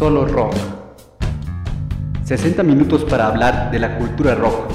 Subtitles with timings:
[0.00, 0.54] Solo Rock.
[2.24, 4.70] 60 minutos para hablar de la cultura rock.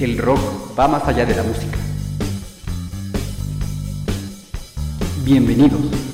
[0.00, 0.40] El rock
[0.78, 1.76] va más allá de la música.
[5.22, 6.09] Bienvenidos.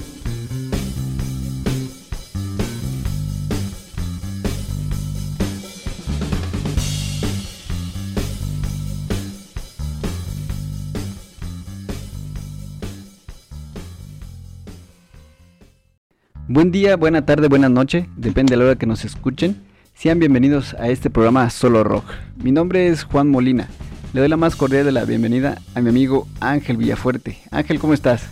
[16.56, 19.60] Buen día, buena tarde, buena noche, depende de la hora que nos escuchen.
[19.95, 22.06] Sean bienvenidos a este programa Solo Rock.
[22.42, 23.69] Mi nombre es Juan Molina.
[24.14, 27.37] Le doy la más cordial de la bienvenida a mi amigo Ángel Villafuerte.
[27.50, 28.23] Ángel, ¿cómo estás?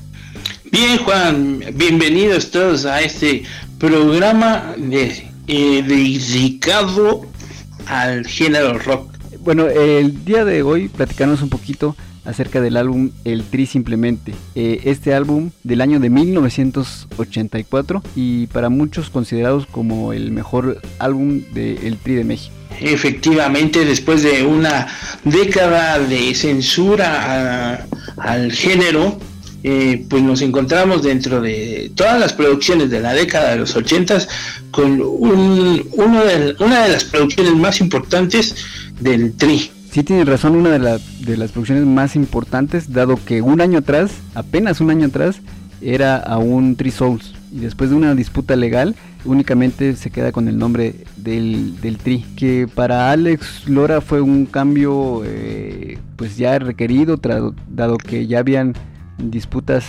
[0.73, 3.43] Bien, Juan, bienvenidos todos a este
[3.79, 7.27] programa de, eh, dedicado
[7.85, 9.13] al género rock.
[9.41, 14.35] Bueno, el día de hoy platicarnos un poquito acerca del álbum El Tri Simplemente.
[14.55, 21.43] Eh, este álbum del año de 1984 y para muchos considerados como el mejor álbum
[21.53, 22.55] de El Tri de México.
[22.81, 24.89] Efectivamente, después de una
[25.25, 29.19] década de censura al género,
[29.63, 34.27] eh, pues nos encontramos dentro de todas las producciones de la década de los 80
[34.71, 36.23] con un, uno
[36.59, 38.57] una de las producciones más importantes
[39.01, 39.71] del Tri.
[39.95, 44.11] Sí, tiene razón, una de, de las producciones más importantes, dado que un año atrás,
[44.35, 45.41] apenas un año atrás,
[45.81, 47.33] era aún Three Souls.
[47.53, 52.25] Y después de una disputa legal, únicamente se queda con el nombre del, del Tri.
[52.37, 57.21] Que para Alex Lora fue un cambio pues pues ya requerido,
[57.69, 58.75] dado que ya habían
[59.19, 59.85] disputas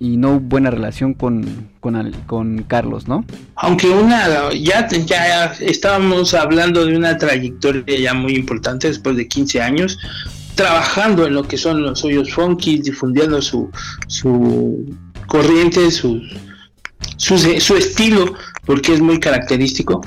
[0.00, 3.24] y no buena relación con, con, Carlos, ¿no?
[3.56, 9.60] Aunque una, ya, ya estábamos hablando de una trayectoria ya muy importante después de 15
[9.60, 9.98] años,
[10.54, 13.70] trabajando en lo que son los hoyos funky, difundiendo su,
[14.06, 14.86] su
[15.26, 16.22] corriente, su,
[17.18, 20.00] su, estilo, porque es muy característico.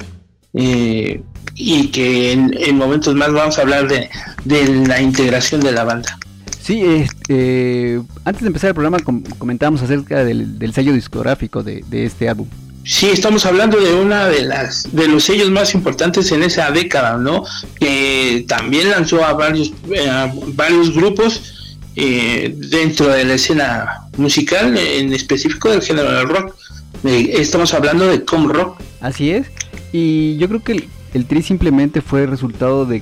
[0.56, 1.22] Eh,
[1.56, 4.10] y que en, momentos más vamos a hablar de,
[4.44, 6.18] de la integración de la banda.
[6.64, 9.00] Sí, este, antes de empezar el programa
[9.38, 12.48] comentábamos acerca del, sello discográfico de, este álbum.
[12.86, 17.18] Sí, estamos hablando de una de las de los sellos más importantes en esa década,
[17.18, 17.44] ¿no?
[17.80, 25.12] Que también lanzó a varios eh, varios grupos eh, dentro de la escena musical, en
[25.12, 26.56] específico del género del rock.
[27.04, 28.80] Eh, estamos hablando de com rock.
[29.02, 29.48] Así es.
[29.92, 33.02] Y yo creo que el, el tri simplemente fue resultado de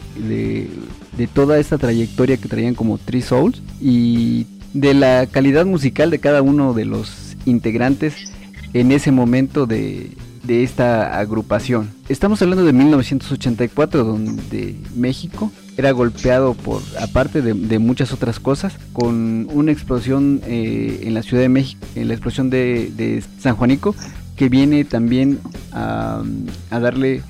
[1.17, 6.19] de toda esta trayectoria que traían como Three Souls y de la calidad musical de
[6.19, 8.31] cada uno de los integrantes
[8.73, 10.15] en ese momento de,
[10.47, 11.91] esta agrupación.
[12.09, 19.47] Estamos hablando de 1984, donde México era golpeado por, aparte de, muchas otras cosas, con
[19.53, 23.95] una explosión eh, en la Ciudad de México, en la explosión de, San Juanico,
[24.35, 25.39] que viene también
[25.71, 26.21] a,
[26.69, 27.23] darle eh,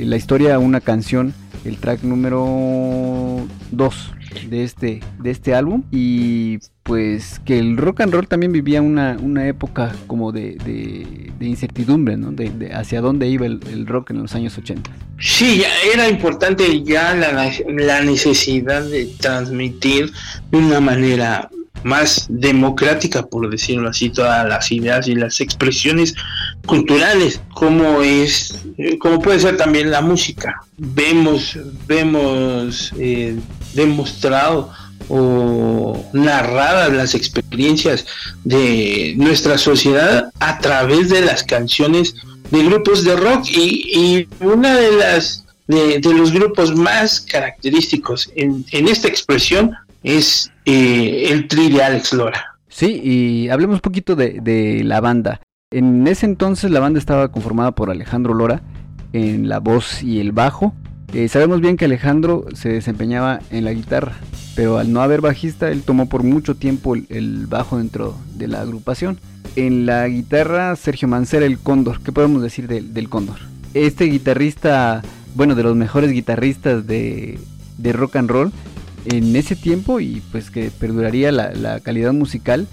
[0.00, 1.34] la historia una canción
[1.66, 4.12] el track número 2
[4.48, 9.16] de este, de este álbum y pues que el rock and roll también vivía una,
[9.20, 12.30] una época como de, de, incertidumbre, ¿no?
[12.32, 14.90] De, hacia dónde iba el, rock en los años 80.
[15.18, 20.12] Sí, era importante ya la, la necesidad de transmitir
[20.50, 21.50] de una manera
[21.84, 26.14] más democrática, por decirlo así, todas las ideas y las expresiones
[26.66, 28.58] culturales, como es,
[28.98, 30.62] como puede ser también la música.
[30.76, 33.36] Vemos, vemos eh,
[33.74, 34.72] demostrado
[35.08, 38.06] o narradas las experiencias
[38.44, 42.14] de nuestra sociedad a través de las canciones
[42.50, 49.08] de grupos de rock y, una de las de, los grupos más característicos en esta
[49.08, 52.58] expresión es eh, el tri de Alex Lora.
[52.68, 55.40] Sí, y hablemos un poquito de, la banda.
[55.70, 58.62] En ese entonces la banda estaba conformada por Alejandro Lora
[59.12, 60.74] en la voz y el bajo.
[61.12, 64.14] Eh, sabemos bien que Alejandro se desempeñaba en la guitarra,
[64.54, 68.60] pero al no haber bajista, él tomó por mucho tiempo el, bajo dentro de la
[68.60, 69.18] agrupación.
[69.56, 72.00] En la guitarra, Sergio Mancera, el Cóndor.
[72.00, 73.38] ¿Qué podemos decir del Cóndor?
[73.74, 75.02] Este guitarrista,
[75.34, 77.38] bueno, de los mejores guitarristas de,
[77.78, 78.52] de rock and roll,
[79.06, 82.66] en ese tiempo y pues que perduraría la, calidad musical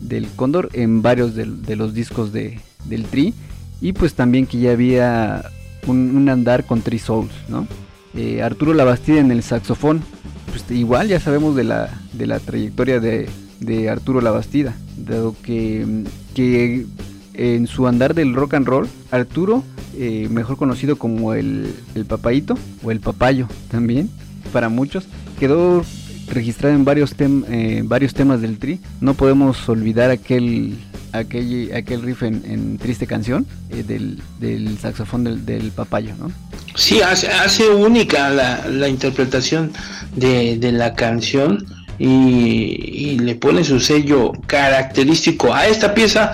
[0.00, 3.34] del Cóndor en varios de, los discos de, del Tri
[3.80, 5.44] y pues también que ya había
[5.86, 7.66] un, andar con Tri Souls, ¿no?
[8.14, 10.02] Eh, Arturo Labastida en el saxofón,
[10.50, 13.28] pues igual ya sabemos de la, de la trayectoria de,
[13.60, 16.04] de Arturo Labastida, dado que,
[16.34, 16.86] que
[17.34, 19.62] en su andar del rock and roll, Arturo,
[19.96, 24.10] eh, mejor conocido como el, el papayito o el papayo también,
[24.52, 25.06] para muchos,
[25.40, 25.82] quedó
[26.28, 28.78] registrado en varios, eh, varios temas del Tri.
[29.00, 30.76] No podemos olvidar aquel
[31.12, 36.30] aquel, aquel riff en, Triste Canción eh, del, saxofón del, del, papayo, ¿no?
[36.76, 39.72] Sí, hace, única la, interpretación
[40.14, 41.66] de, la canción
[41.98, 46.32] y, le pone su sello característico a esta pieza,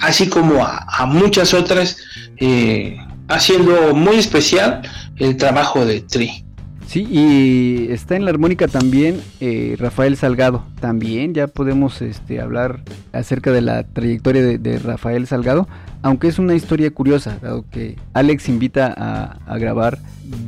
[0.00, 1.98] así como a, muchas otras,
[2.38, 2.96] eh,
[3.28, 4.82] haciendo muy especial
[5.16, 6.47] el trabajo de Tri.
[6.88, 10.62] Sí, y está en la armónica también eh, Rafael Salgado.
[10.80, 12.80] También ya podemos este, hablar
[13.12, 15.68] acerca de la trayectoria de, Rafael Salgado,
[16.00, 19.98] aunque es una historia curiosa, dado que Alex invita a, grabar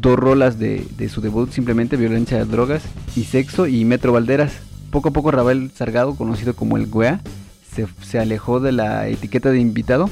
[0.00, 2.84] dos rolas de, su debut, simplemente Violencia de Drogas
[3.14, 4.54] y Sexo y Metro Valderas.
[4.90, 7.20] Poco a poco Rafael Salgado, conocido como el Guea,
[7.70, 10.08] se, se alejó de la etiqueta de invitado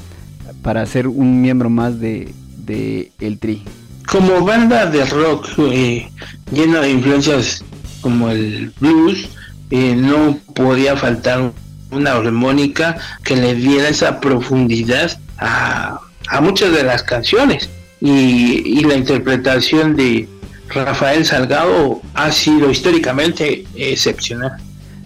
[0.60, 2.34] para ser un miembro más de,
[2.66, 3.62] de El Tri
[4.10, 6.08] como banda de rock eh,
[6.50, 7.62] llena de influencias
[8.00, 9.28] como el blues,
[9.70, 11.52] eh, no podía faltar
[11.90, 16.00] una armónica que le diera esa profundidad a,
[16.40, 17.68] muchas de las canciones.
[18.00, 20.28] Y, la interpretación de
[20.68, 24.52] Rafael Salgado ha sido históricamente excepcional.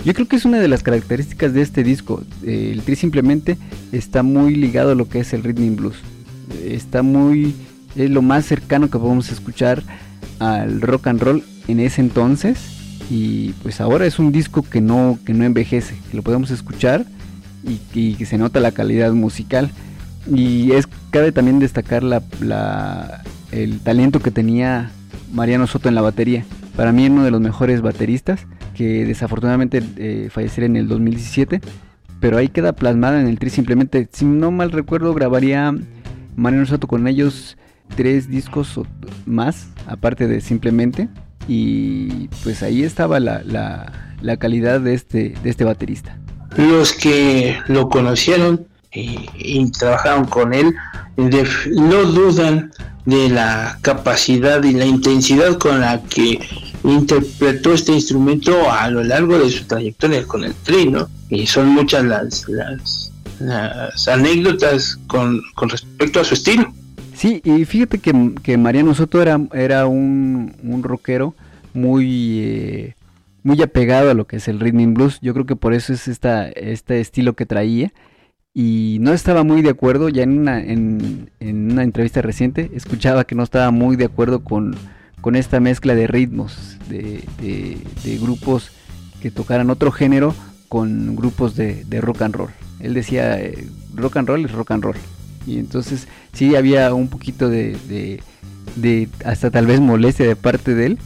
[0.05, 2.23] Yo creo que es una de las características de este disco.
[2.45, 3.57] el tri simplemente
[3.93, 5.97] está muy ligado a lo que es el rhythm blues.
[6.65, 7.55] Está muy
[7.97, 9.83] es lo más cercano que podemos escuchar
[10.39, 12.59] al rock and roll en ese entonces.
[13.11, 17.05] Y pues ahora es un disco que no que no envejece que lo podemos escuchar
[17.65, 19.71] y, que se nota la calidad musical.
[20.33, 22.23] Y es cabe también destacar la,
[23.51, 24.91] el talento que tenía
[25.33, 26.45] Mariano Soto en la batería.
[26.77, 31.61] Para mí uno de los mejores bateristas que desafortunadamente eh, falleció en el 2017
[32.23, 33.51] pero ahí queda plasmada en el tri.
[33.51, 35.75] Simplemente si no mal recuerdo grabaría
[36.37, 37.59] Mariano Soto con ellos
[37.97, 38.81] tres discos
[39.27, 41.09] más, aparte de simplemente.
[41.49, 46.17] Y pues ahí estaba la, la, calidad de este, de este baterista.
[46.57, 50.75] Los que lo conocieron y, trabajaron con él
[51.17, 52.71] no dudan
[53.05, 56.39] de la capacidad y la intensidad con la que
[56.85, 60.93] interpretó este instrumento a lo largo de su trayectoria con el tri,
[61.31, 66.73] Y son muchas las, las, las anécdotas con, con respecto a su estilo.
[67.23, 71.37] Sí, y fíjate que, Mariano Soto era, era un, un rockero
[71.73, 72.97] muy, eh,
[73.45, 75.21] muy apegado a lo que es el rhythm blues.
[75.23, 77.93] Yo creo que por eso es esta, este estilo que traía.
[78.53, 83.37] Y no estaba muy de acuerdo, ya en una, en, una entrevista reciente, escuchaba que
[83.37, 84.75] no estaba muy de acuerdo con,
[85.21, 88.73] con esta mezcla de ritmos, de, de, grupos
[89.21, 90.35] que tocaran otro género
[90.69, 92.51] con grupos de, de rock and roll.
[92.81, 94.97] Él decía, eh, rock and roll es rock and roll.
[95.47, 97.77] Y entonces sí había un poquito de,
[98.77, 100.99] de, hasta tal vez molestia de parte de él,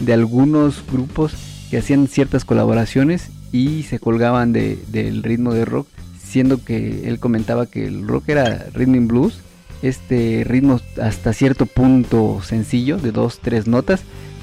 [0.00, 1.34] de algunos grupos
[1.70, 5.88] que hacían ciertas colaboraciones y se colgaban de, del ritmo de rock,
[6.22, 9.40] siendo que él comentaba que el rock era rhythm and blues,
[9.82, 14.02] este ritmo hasta cierto punto sencillo, de dos, tres notas,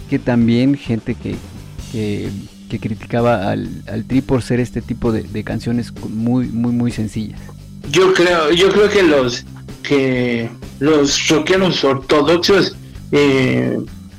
[0.09, 1.35] que también gente que,
[1.91, 6.91] que, criticaba al, al, tri por ser este tipo de, de canciones muy, muy, muy
[6.91, 7.39] sencillas.
[7.89, 9.45] Yo creo, yo creo que los
[9.83, 10.49] que
[10.79, 12.75] los rockeros ortodoxos
[13.11, 13.77] eh,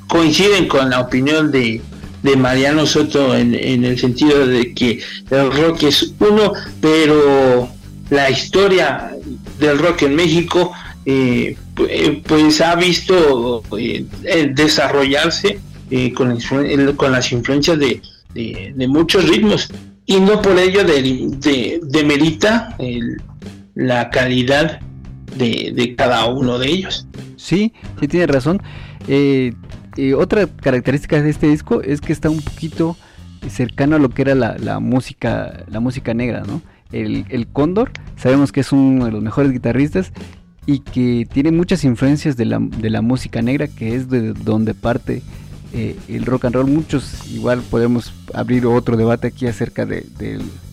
[0.09, 1.81] coinciden con la opinión de,
[2.23, 5.01] de Mariano Soto en, el sentido de que
[5.31, 7.69] el rock es uno, pero
[8.11, 9.13] la historia
[9.59, 10.73] del rock en México
[11.05, 11.57] eh,
[12.27, 14.05] pues ha visto eh,
[14.53, 15.61] desarrollarse
[16.15, 16.39] con,
[16.97, 18.03] con, las influencias de,
[18.35, 19.69] de, muchos ritmos.
[20.07, 23.19] Y no por ello de, demerita el,
[23.79, 24.81] la calidad
[25.37, 27.07] de, cada uno de ellos.
[27.37, 28.61] Sí, sí tiene razón.
[29.07, 29.53] Eh,
[30.17, 32.97] otra característica de este disco es que está un poquito
[33.49, 36.61] cercano a lo que era la, música la música negra, ¿no?
[36.91, 40.13] El, Cóndor, sabemos que es uno de los mejores guitarristas
[40.67, 44.75] y que tiene muchas influencias de la, de la música negra, que es de donde
[44.75, 45.23] parte
[45.73, 46.67] eh, el rock and roll.
[46.67, 50.05] Muchos, igual podemos abrir otro debate aquí acerca de,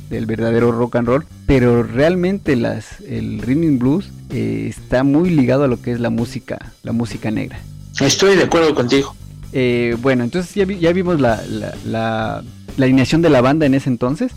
[0.10, 5.64] del verdadero rock and roll, pero realmente las, el rhythm blues eh, está muy ligado
[5.64, 7.60] a lo que es la música, la música negra.
[8.00, 9.16] Estoy de acuerdo contigo.
[9.54, 11.42] Eh, bueno, entonces ya, ya vimos la,
[11.86, 12.44] la,
[12.78, 14.34] alineación de la banda en ese entonces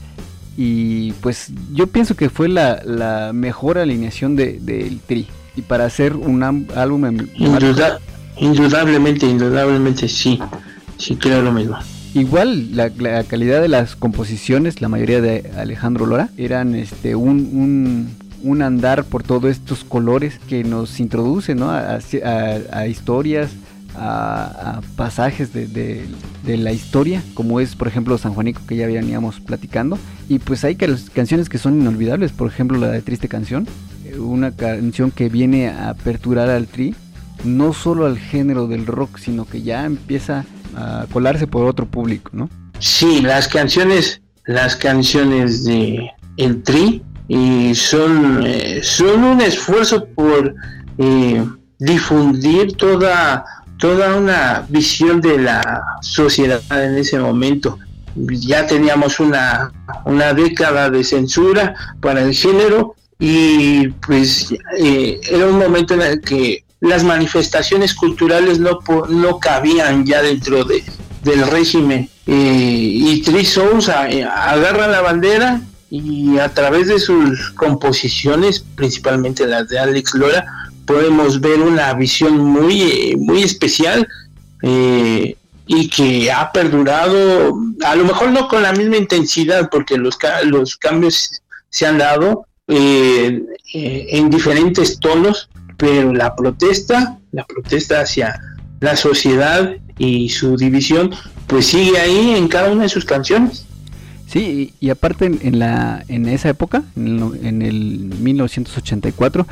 [0.57, 6.15] y pues yo pienso que fue la, mejor alineación del de, Tri y para hacer
[6.15, 7.27] un álbum...
[8.37, 10.39] indudablemente, indudablemente sí,
[10.99, 11.79] sí creo lo mismo.
[12.15, 12.91] Igual la,
[13.25, 18.09] calidad de las composiciones, la mayoría de Alejandro Lora, eran este un,
[18.43, 23.51] un, andar por todos estos colores que nos introducen a, historias,
[23.95, 26.07] a, pasajes de,
[26.45, 29.99] la historia, como es por ejemplo San Juanico que ya veníamos platicando.
[30.31, 33.67] Y pues hay canciones que son inolvidables, por ejemplo la de Triste Canción,
[34.07, 36.95] eh, una canción que viene a aperturar al tri,
[37.45, 40.47] no solo al género del rock, sino que ya empieza
[41.13, 42.49] colarse por otro público, ¿no?
[42.79, 50.55] Sí, las canciones, las canciones de el tri y son, eh, son un esfuerzo por
[50.99, 51.45] eh,
[51.79, 53.45] difundir toda
[53.79, 57.79] toda una visión de la sociedad en ese momento.
[58.17, 59.73] Ya teníamos una,
[60.05, 66.21] una década de censura para el género y pues eh, era un momento en el
[66.21, 70.85] que las manifestaciones culturales no, no cabían ya dentro de,
[71.23, 72.09] del régimen.
[72.27, 79.69] Eh, y Three Souls agarra la bandera y a través de sus composiciones, principalmente las
[79.69, 80.45] de Alex Lora,
[80.87, 84.07] podemos ver una visión muy, muy especial
[84.63, 87.55] eh, y que ha perdurado,
[87.85, 92.47] a lo mejor no con la misma intensidad, porque los, los cambios se han dado
[92.67, 93.43] eh,
[93.75, 98.39] eh, en diferentes tonos, pero la protesta, la protesta hacia
[98.81, 101.11] la sociedad y su división,
[101.47, 103.65] pues sigue ahí en cada una de sus canciones.
[104.27, 109.47] Sí, y, aparte en, la, en esa época, en el, en el 1984,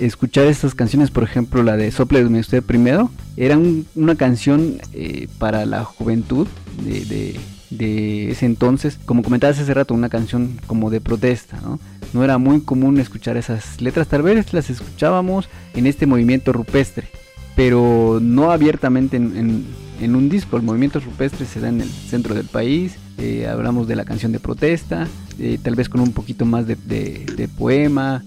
[0.00, 3.58] escuchar estas canciones, por ejemplo la de Sople de usted primero, era
[3.94, 6.46] una canción eh, para la juventud
[6.82, 7.38] de,
[7.78, 11.78] ese entonces, como comentabas hace rato, una canción como de protesta, ¿no?
[12.12, 17.08] No era muy común escuchar esas letras, tal vez las escuchábamos en este movimiento rupestre,
[17.56, 19.64] pero no abiertamente en,
[20.00, 20.56] un disco.
[20.56, 24.32] El movimiento rupestre se da en el centro del país, eh, hablamos de la canción
[24.32, 28.22] de protesta, eh, tal vez con un poquito más de, de poema,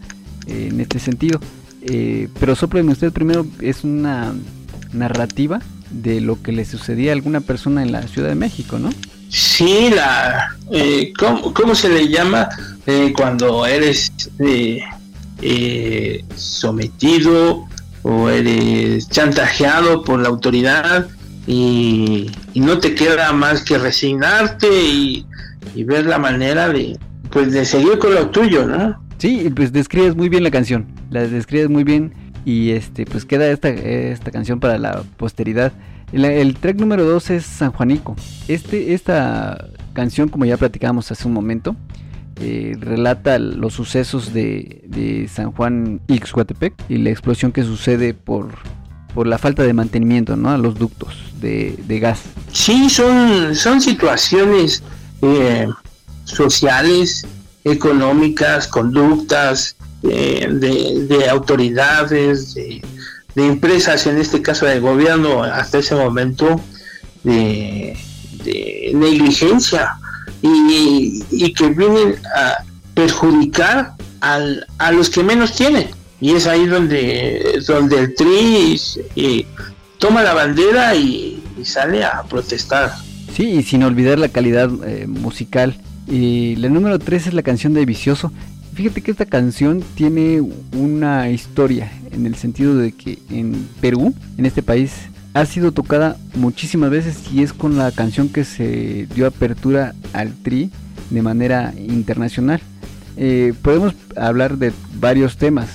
[0.48, 1.40] en este sentido.
[1.82, 4.34] Eh, pero Soplenme usted primero es una
[4.94, 5.62] narrativa
[5.92, 8.90] de lo que le sucedía a alguna persona en la Ciudad de México, ¿no?
[9.30, 12.50] Sí, la, eh, ¿cómo, se le llama
[12.86, 17.68] eh, cuando eres eh, sometido
[18.04, 21.08] o eres chantajeado por la autoridad
[21.46, 25.26] y, no te queda más que resignarte y,
[25.76, 26.98] y, ver la manera de,
[27.30, 29.00] pues, de seguir con lo tuyo, ¿no?
[29.18, 32.14] Sí, pues describes muy bien la canción, la describes muy bien
[32.46, 35.74] y este pues queda esta, esta canción para la posteridad.
[36.12, 38.16] El, track número 2 es San Juanico.
[38.48, 41.76] Este, esta canción, como ya platicábamos hace un momento,
[42.40, 48.50] eh, relata los sucesos de, San Juan Ixhuatepec y la explosión que sucede por,
[49.14, 50.50] por la falta de mantenimiento ¿no?
[50.52, 52.22] a los ductos de, gas.
[52.54, 54.84] Sí, son, son situaciones
[55.22, 55.68] eh,
[56.24, 57.26] sociales
[57.64, 62.82] económicas, conductas eh, de, autoridades, de,
[63.46, 66.60] empresas, en este caso del gobierno, hasta ese momento,
[67.24, 67.98] de,
[68.94, 69.98] negligencia
[70.42, 72.64] y, que vienen a
[72.94, 75.90] perjudicar al, a los que menos tienen.
[76.20, 78.82] Y es ahí donde, donde el TRI
[79.16, 79.46] eh,
[80.00, 82.94] toma la bandera y, sale a protestar.
[83.36, 85.76] Sí, y sin olvidar la calidad eh, musical
[86.08, 88.32] y la número 3 es la canción de Vicioso.
[88.78, 94.46] Fíjate que esta canción tiene una historia en el sentido de que en Perú, en
[94.46, 94.94] este país,
[95.34, 100.36] ha sido tocada muchísimas veces y es con la canción que se dio apertura al
[100.36, 100.70] tri
[101.10, 102.62] de manera internacional.
[103.18, 105.70] Eh, podemos hablar de varios temas,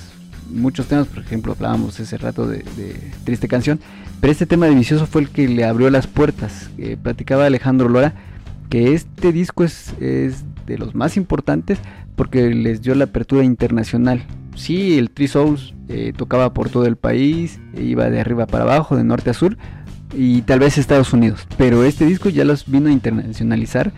[0.48, 2.62] muchos temas, por ejemplo, hablábamos ese rato de,
[3.24, 3.80] Triste Canción,
[4.20, 6.70] pero este tema de Vicioso fue el que le abrió las puertas.
[7.02, 8.14] Platicaba Alejandro Lora
[8.72, 11.78] que este disco es, de los más importantes
[12.16, 14.22] porque les dio la apertura internacional.
[14.54, 18.64] Sí, el Three Souls eh, tocaba por todo el país, e iba de arriba para
[18.64, 19.56] abajo, de norte a sur
[20.14, 23.92] y tal vez Estados Unidos, pero este disco ya los vino a internacionalizar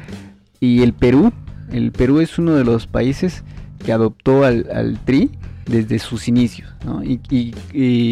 [0.61, 1.33] y el Perú,
[1.73, 3.43] el Perú es uno de los países
[3.85, 5.33] que adoptó al, Tri
[5.67, 7.53] desde sus inicios, y,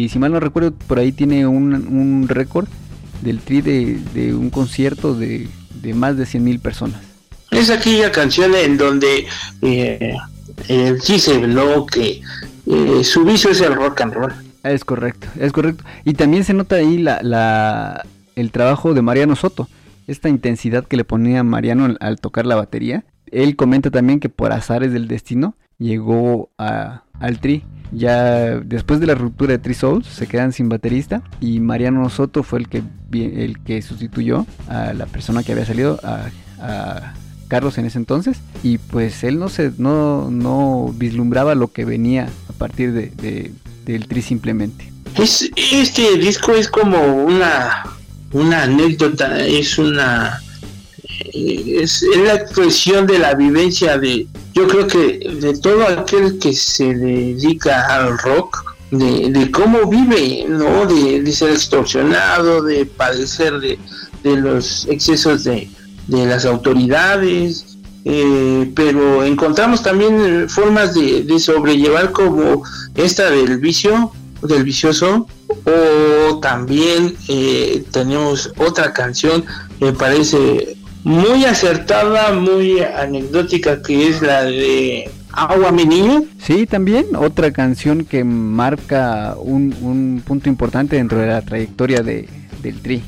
[0.09, 2.67] si mal no recuerdo, por ahí tiene un, récord
[3.21, 5.47] del Tri de un concierto de
[5.83, 7.01] de más de 100.000 personas.
[7.53, 9.27] Es aquella canción en donde
[9.61, 10.15] eh,
[10.67, 10.97] eh,
[11.35, 12.21] habló que
[12.65, 14.33] eh, su vicio es el rock and roll.
[14.63, 15.83] Es correcto, es correcto.
[16.03, 18.05] Y también se nota ahí la, la,
[18.35, 19.67] el trabajo de Mariano Soto,
[20.07, 23.03] esta intensidad que le ponía Mariano al, tocar la batería.
[23.31, 27.63] Él comenta también que por azares del destino llegó a, al tri.
[27.91, 32.41] Ya después de la ruptura de Three Souls se quedan sin baterista y Mariano Soto
[32.41, 32.81] fue el que,
[33.11, 37.13] el que sustituyó a la persona que había salido, a,
[37.53, 42.27] Carlos en ese entonces y pues él no se no, no vislumbraba lo que venía
[42.49, 43.51] a partir de,
[43.85, 44.91] del Tri simplemente.
[45.19, 47.83] Es, este disco es como una,
[48.31, 50.41] una anécdota, es una
[51.31, 56.95] es, la expresión de la vivencia de, yo creo que de todo aquel que se
[56.95, 60.87] dedica al rock, de, cómo vive, ¿no?
[60.87, 63.77] De, ser extorsionado, de padecer de,
[64.23, 65.69] los excesos de,
[66.07, 72.63] las autoridades, eh, pero encontramos también formas de, sobrellevar como
[72.95, 79.45] esta del vicio, del vicioso, o también eh, tenemos otra canción
[79.79, 86.23] me parece muy acertada, muy anecdótica, que es la de Agua mi niño.
[86.41, 92.29] Sí, también otra canción que marca un, un punto importante dentro de la trayectoria de,
[92.61, 93.03] del Tri,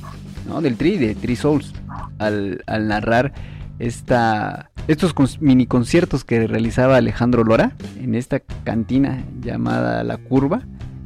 [0.47, 0.61] ¿no?
[0.61, 1.71] Del Tri, de Tri Souls,
[2.19, 3.33] al, al narrar
[3.79, 10.61] esta, estos mini conciertos que realizaba Alejandro Lora en esta cantina llamada La Curva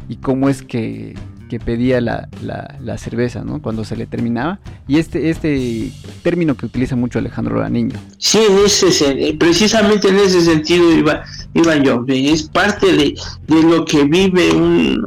[0.08, 1.16] y cómo es que
[1.50, 3.62] que pedía la, la, cerveza, ¿no?
[3.62, 4.60] Cuando se le terminaba.
[4.88, 8.00] Y este, este término que utiliza mucho Alejandro Niño.
[8.20, 11.24] Sí, en ese, precisamente en ese sentido iba,
[11.56, 12.06] iba yo.
[12.08, 13.16] Es parte de,
[13.48, 15.04] lo que vive un,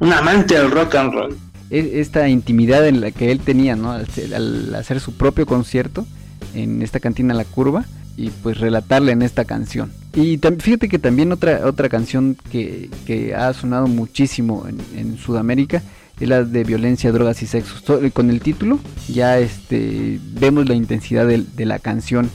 [0.00, 1.36] un, amante del rock and roll.
[1.72, 3.92] Esta intimidad en la que él tenía, ¿no?
[3.92, 6.06] al hacer su propio concierto
[6.54, 7.86] en esta cantina La Curva
[8.16, 9.90] y pues relatarle en esta canción.
[10.14, 15.82] Y fíjate que también otra, otra canción que, ha sonado muchísimo en, Sudamérica
[16.20, 17.74] es la de violencia, drogas y sexo.
[18.12, 22.30] Con el título ya este, vemos la intensidad de, la canción.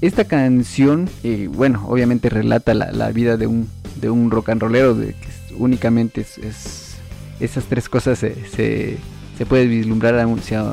[0.00, 3.68] Esta canción, eh, bueno, obviamente relata la, vida de un,
[4.00, 6.89] de un rock and rollero, de que únicamente es,
[7.40, 8.98] esas tres cosas se, se,
[9.46, 10.64] puede vislumbrar hacia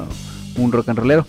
[0.58, 1.26] un rock and rollero.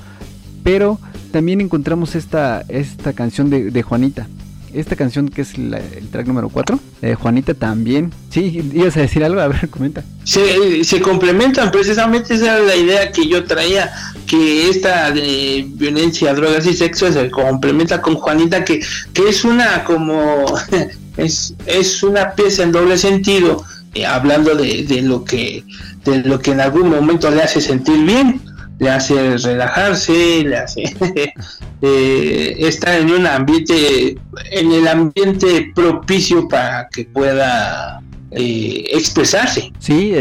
[0.65, 0.99] Pero
[1.31, 4.27] también encontramos esta, esta canción de, Juanita.
[4.75, 8.13] Esta canción que es el track número 4, de Juanita también.
[8.29, 10.05] Sí, ibas a decir algo, a ver, comenta.
[10.25, 13.91] Se, se complementan, precisamente esa era la idea que yo traía,
[14.27, 18.81] que esta de violencia, drogas y sexo se complementa con Juanita, que,
[19.15, 20.45] que es una como,
[21.17, 23.65] es, es una pieza en doble sentido,
[24.01, 25.65] eh, hablando de, de, lo que,
[26.05, 28.41] de lo que en algún momento le hace sentir bien
[28.79, 30.83] le hace relajarse, le hace
[31.83, 34.17] eh, estar en un ambiente,
[34.53, 39.73] en el ambiente propicio para que pueda eh, expresarse.
[39.79, 40.15] Sí,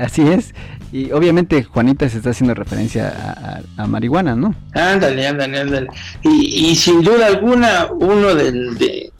[0.00, 0.54] así es.
[0.90, 4.54] Y obviamente Juanita se está haciendo referencia a, marihuana, ¿no?
[4.72, 5.88] Ándale, ándale, ándale.
[6.22, 9.12] Y, sin duda alguna, uno de,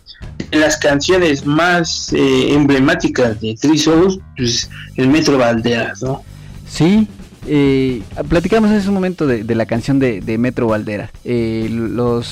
[0.53, 6.23] las canciones más emblemáticas de Three Souls, pues el Metro Valderas, ¿no?
[6.69, 7.09] Sí,
[7.47, 11.11] eh, platicamos en ese momento de, la canción de, Metro Valdera.
[11.25, 12.29] Eh, los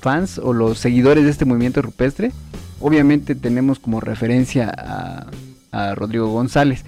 [0.00, 2.32] fans o los seguidores de este movimiento rupestre,
[2.80, 5.26] obviamente tenemos como referencia a,
[5.94, 6.84] Rodrigo González,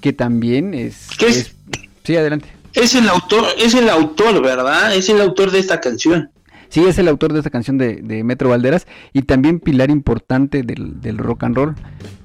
[0.00, 1.54] que también es, es,
[2.02, 2.48] Sí, adelante.
[2.74, 4.94] Es el autor, es el autor, ¿verdad?
[4.94, 6.30] Es el autor de esta canción.
[6.74, 11.18] Sí, es el autor de esta canción de, Metro Valderas y también pilar importante del,
[11.18, 11.74] rock and roll.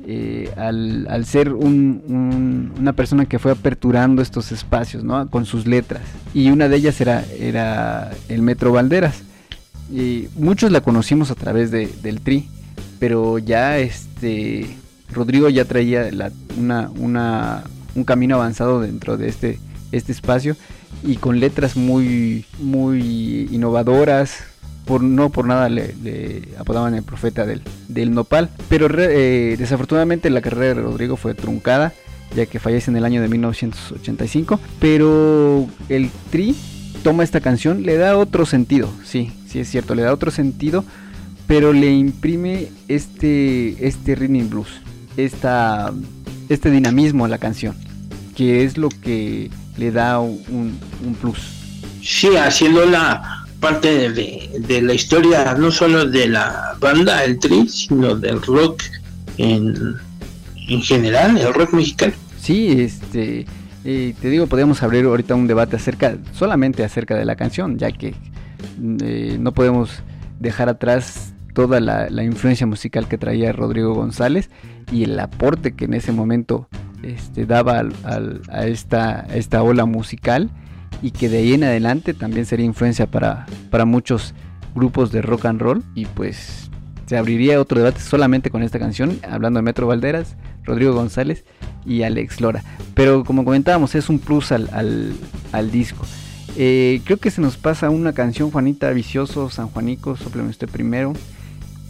[0.07, 5.29] Eh, al, ser una persona que fue aperturando estos espacios ¿no?
[5.29, 6.01] con sus letras.
[6.33, 9.21] Y una de ellas era, el Metro Valderas.
[9.93, 12.49] Y muchos la conocimos a través del Tri,
[12.97, 14.65] pero ya este
[15.13, 16.09] Rodrigo ya traía
[16.57, 19.59] un camino avanzado dentro de este,
[19.91, 20.55] este espacio
[21.03, 24.43] y con letras muy, muy innovadoras.
[24.85, 28.49] Por, no por nada le, apodaban el profeta del, del nopal.
[28.69, 31.93] Pero eh, desafortunadamente la carrera de Rodrigo fue truncada,
[32.35, 34.59] ya que fallece en el año de 1985.
[34.79, 36.55] Pero el Tri
[37.03, 40.83] toma esta canción, le da otro sentido, sí, sí es cierto, le da otro sentido,
[41.47, 44.69] pero le imprime este, este rhythm blues,
[45.17, 45.93] esta,
[46.49, 47.75] este dinamismo a la canción,
[48.35, 49.49] que es lo que
[49.79, 50.77] le da un,
[51.21, 51.39] plus.
[52.03, 58.15] Sí, haciendo la parte de, la historia no solo de la banda, el tri, sino
[58.15, 58.83] del rock
[59.37, 59.95] en,
[60.67, 62.13] en general, el rock mexicano.
[62.37, 63.45] Sí, este,
[63.83, 68.15] te digo, podríamos abrir ahorita un debate acerca, solamente acerca de la canción, ya que
[69.01, 70.03] eh, no podemos
[70.39, 74.49] dejar atrás toda la, la, influencia musical que traía Rodrigo González
[74.91, 76.67] y el aporte que en ese momento
[77.03, 80.49] este, daba a, esta, esta ola musical
[81.01, 84.33] y que de ahí en adelante también sería influencia para, para muchos
[84.75, 86.69] grupos de rock and roll y pues
[87.05, 91.43] se abriría otro debate solamente con esta canción, hablando de Metro Valderas, Rodrigo González
[91.83, 92.63] y Alex Lora.
[92.93, 94.69] Pero como comentábamos, es un plus al,
[95.51, 96.05] al, disco.
[96.55, 101.13] Eh, creo que se nos pasa una canción, Juanita Vicioso, San Juanico, Sopleme usted primero.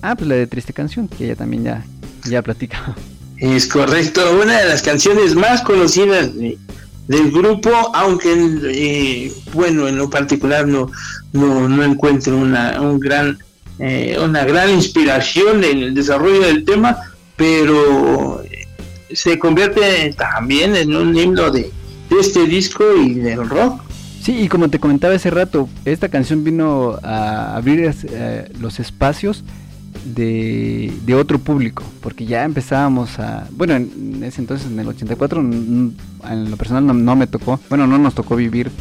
[0.01, 1.83] Ah, pues la de Triste Canción, que ella también ya,
[2.29, 2.95] ya platica.
[3.39, 8.34] Es correcto, una de las canciones más conocidas del grupo, aunque
[8.65, 10.91] eh, bueno, en lo particular no,
[11.34, 13.39] no, encuentro una, un gran,
[13.80, 16.97] eh, una gran inspiración en el desarrollo del tema,
[17.38, 18.43] pero
[19.12, 21.71] se convierte también en un himno de,
[22.10, 23.82] de este disco y del rock.
[24.21, 29.43] Sí, y como te comentaba hace rato, esta canción vino a abrir eh, los espacios
[30.05, 35.95] de, otro público, porque ya empezábamos a, bueno, en ese entonces, en el 84, en
[36.49, 38.71] lo personal no, me tocó, bueno, no nos tocó vivir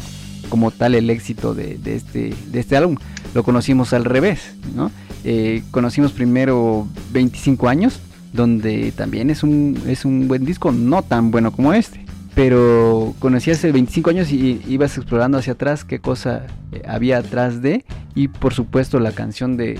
[0.49, 2.95] como tal el éxito de, este, de este álbum,
[3.33, 4.91] lo conocimos al revés, ¿no?
[5.23, 7.99] Eh, conocimos primero 25 años,
[8.33, 12.05] donde también es un, es un buen disco, no tan bueno como este
[12.39, 17.61] pero conocí hace 25 años y ibas explorando hacia atrás qué cosa eh, había atrás
[17.61, 17.83] de
[18.15, 19.79] y por supuesto la canción de,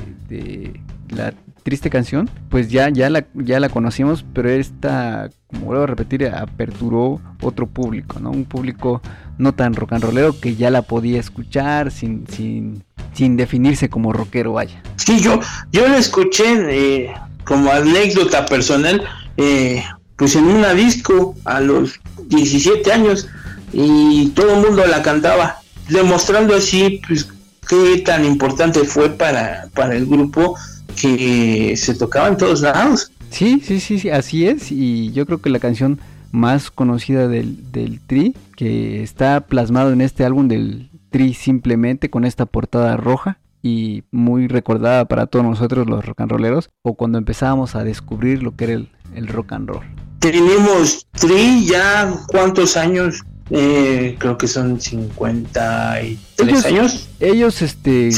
[1.09, 5.87] la triste canción pues ya ya la ya la conocimos pero esta como vuelvo a
[5.87, 9.01] repetir aperturó otro público no un público
[9.37, 14.13] no tan rock and rollero que ya la podía escuchar sin sin sin definirse como
[14.13, 14.81] rockero vaya.
[14.95, 15.39] Sí yo
[15.71, 19.03] yo la escuché eh, como anécdota personal
[19.37, 19.83] eh,
[20.15, 23.27] pues en una disco a los 17 años
[23.71, 27.27] y todo el mundo la cantaba, demostrando así pues,
[27.67, 30.57] qué tan importante fue para, para el grupo
[30.95, 33.11] que se tocaba en todos lados.
[33.29, 34.71] Sí, sí, sí, sí, así es.
[34.71, 35.99] Y yo creo que la canción
[36.31, 42.25] más conocida del, del Tri, que está plasmado en este álbum del Tri simplemente con
[42.25, 47.17] esta portada roja y muy recordada para todos nosotros los rock and rolleros, o cuando
[47.17, 49.83] empezábamos a descubrir lo que era el, el rock and roll
[50.19, 58.11] tenemos Tri ya cuántos años eh, creo que son 53 años ellos este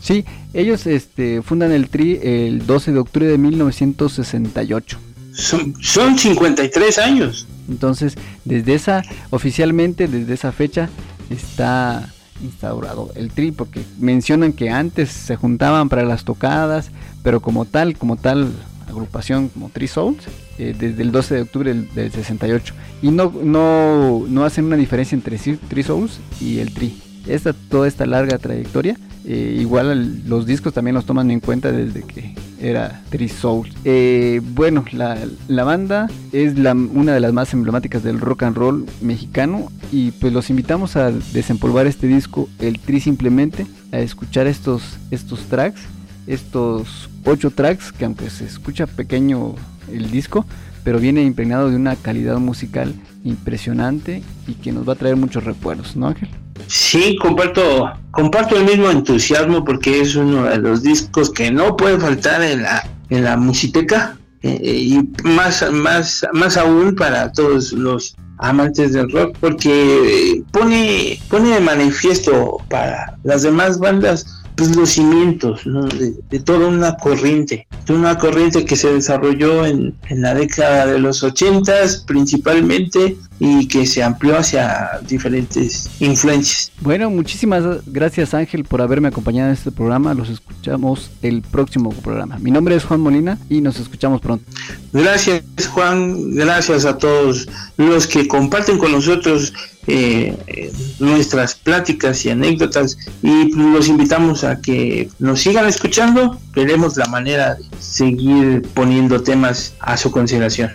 [0.00, 0.24] sí
[0.60, 4.98] ellos este fundan el Tri el 12 de octubre de 1968
[5.32, 7.46] son, son 53 años.
[7.68, 10.88] Entonces desde esa oficialmente desde esa fecha
[11.30, 16.90] está instaurado el tri porque mencionan que antes se juntaban para las tocadas
[17.24, 18.52] pero como tal como tal
[18.88, 20.24] agrupación como Tri Souls
[20.58, 25.14] eh, desde el 12 de octubre del, 68 y no, no, no, hacen una diferencia
[25.14, 27.00] entre Tri Souls y el Tri.
[27.26, 28.96] Esta, toda esta larga trayectoria,
[29.30, 33.70] eh, igual los discos también los toman en cuenta desde que era Tri Souls.
[33.84, 38.86] Eh, bueno, la, la, banda es una de las más emblemáticas del rock and roll
[39.02, 44.96] mexicano y pues los invitamos a desempolvar este disco, el Tri simplemente, a escuchar estos,
[45.10, 45.82] estos tracks,
[46.26, 49.56] estos ocho tracks que aunque se escucha pequeño
[49.92, 50.46] el disco,
[50.84, 55.44] pero viene impregnado de una calidad musical impresionante y que nos va a traer muchos
[55.44, 56.30] recuerdos, ¿no Ángel?
[56.66, 61.98] Sí, comparto, comparto el mismo entusiasmo porque es uno de los discos que no puede
[61.98, 68.14] faltar en la, en la musiteca eh, y más, más, más aún para todos los
[68.38, 75.62] amantes del rock porque pone, pone de manifiesto para las demás bandas pues, los cimientos
[75.64, 80.98] de, toda una corriente, de una corriente que se desarrolló en, en la década de
[80.98, 86.72] los ochentas principalmente y que se amplió hacia diferentes influencias.
[86.80, 90.14] Bueno, muchísimas gracias Ángel por haberme acompañado en este programa.
[90.14, 92.38] Los escuchamos el próximo programa.
[92.38, 94.44] Mi nombre es Juan Molina y nos escuchamos pronto.
[94.92, 99.52] Gracias Juan, gracias a todos los que comparten con nosotros
[99.90, 106.38] eh, nuestras pláticas y anécdotas y los invitamos a que nos sigan escuchando.
[106.54, 110.72] Veremos la manera de seguir poniendo temas a su consideración.